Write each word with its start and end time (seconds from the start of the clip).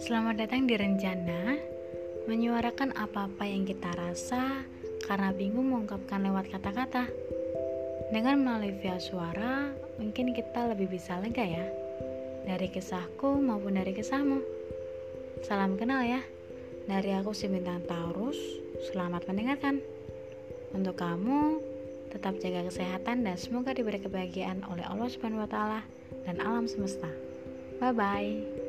Selamat 0.00 0.40
datang 0.40 0.64
di 0.64 0.80
Rencana 0.80 1.60
Menyuarakan 2.24 2.96
apa-apa 2.96 3.44
yang 3.44 3.68
kita 3.68 3.92
rasa 3.92 4.64
Karena 5.04 5.28
bingung 5.36 5.68
mengungkapkan 5.68 6.24
lewat 6.24 6.48
kata-kata 6.48 7.04
Dengan 8.08 8.40
melalui 8.40 8.72
via 8.80 8.96
suara 8.96 9.68
Mungkin 10.00 10.32
kita 10.32 10.72
lebih 10.72 10.88
bisa 10.88 11.20
lega 11.20 11.44
ya 11.44 11.68
Dari 12.48 12.72
kisahku 12.72 13.44
maupun 13.44 13.76
dari 13.76 13.92
kisahmu 13.92 14.40
Salam 15.44 15.76
kenal 15.76 16.00
ya 16.00 16.24
Dari 16.88 17.12
aku 17.20 17.36
si 17.36 17.52
bintang 17.52 17.84
Taurus 17.84 18.40
Selamat 18.88 19.28
mendengarkan 19.28 19.84
Untuk 20.72 20.96
kamu 20.96 21.60
Tetap 22.10 22.40
jaga 22.40 22.66
kesehatan 22.72 23.22
dan 23.22 23.36
semoga 23.36 23.70
diberi 23.70 24.00
kebahagiaan 24.00 24.64
oleh 24.66 24.82
Allah 24.82 25.06
Subhanahu 25.06 25.46
wa 25.46 25.50
taala 25.50 25.80
dan 26.26 26.42
alam 26.42 26.66
semesta. 26.66 27.08
Bye 27.78 27.94
bye. 27.94 28.59